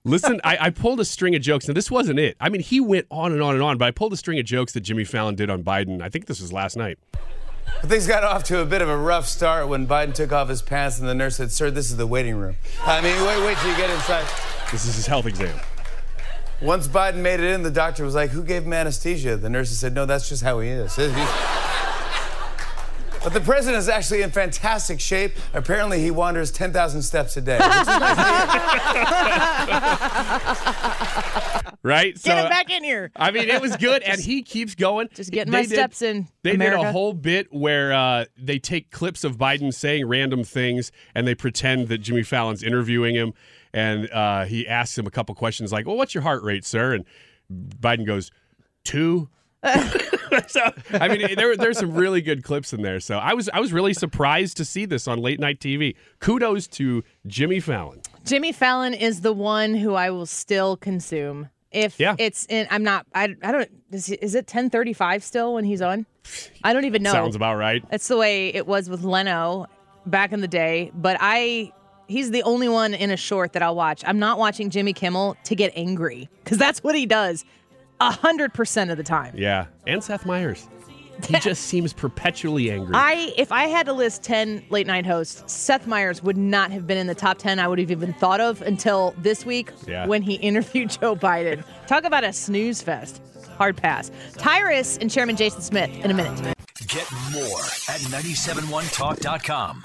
[0.05, 1.69] Listen, I, I pulled a string of jokes.
[1.69, 2.37] and this wasn't it.
[2.41, 4.47] I mean, he went on and on and on, but I pulled a string of
[4.47, 6.01] jokes that Jimmy Fallon did on Biden.
[6.01, 6.99] I think this was last night.
[7.83, 10.63] Things got off to a bit of a rough start when Biden took off his
[10.63, 12.57] pants and the nurse said, Sir, this is the waiting room.
[12.85, 14.27] I mean, wait, wait till you get inside.
[14.73, 15.57] This is his health exam.
[16.61, 19.37] Once Biden made it in, the doctor was like, Who gave him anesthesia?
[19.37, 20.99] The nurses said, No, that's just how he is.
[23.25, 25.33] But the president is actually in fantastic shape.
[25.53, 27.59] Apparently, he wanders 10,000 steps a day.
[27.59, 28.17] which is nice
[31.63, 31.73] to hear.
[31.83, 32.15] Right?
[32.23, 33.11] Get him back in here.
[33.17, 35.09] I mean, it was good, and he keeps going.
[35.15, 36.29] Just getting They my did- steps in.
[36.45, 40.93] They did a whole bit where uh, they take clips of Biden saying random things,
[41.15, 43.35] and they pretend that Jimmy Fallon's interviewing him,
[43.73, 46.95] and uh, he asks him a couple questions like, "Well, what's your heart rate, sir?"
[46.95, 47.05] And
[47.53, 48.31] Biden goes,
[48.85, 49.29] two.
[50.47, 50.61] so
[50.93, 53.01] I mean, there there's some really good clips in there.
[53.01, 55.97] So I was I was really surprised to see this on late night TV.
[56.21, 58.01] Kudos to Jimmy Fallon.
[58.25, 61.49] Jimmy Fallon is the one who I will still consume.
[61.71, 62.15] If Yeah.
[62.19, 63.05] it's in, I'm not.
[63.15, 63.69] I, I don't.
[63.91, 66.07] Is, is it 10:35 still when he's on?
[66.63, 67.13] I don't even know.
[67.13, 67.83] Sounds about right.
[67.91, 69.67] That's the way it was with Leno
[70.07, 70.93] back in the day.
[70.95, 71.73] But I,
[72.09, 74.03] he's the only one in a short that I'll watch.
[74.07, 77.45] I'm not watching Jimmy Kimmel to get angry because that's what he does,
[78.01, 79.35] a hundred percent of the time.
[79.37, 80.69] Yeah, and Seth Meyers.
[81.27, 82.95] He just seems perpetually angry.
[82.95, 86.87] I if I had to list 10 late night hosts, Seth Meyers would not have
[86.87, 90.07] been in the top 10 I would have even thought of until this week Yeah.
[90.07, 91.65] when he interviewed Joe Biden.
[91.89, 93.21] Talk about a snooze fest.
[93.57, 94.13] Hard pass.
[94.37, 96.55] Tyrus and Chairman Jason Smith in a minute.
[96.87, 99.85] Get more at 971talk.com.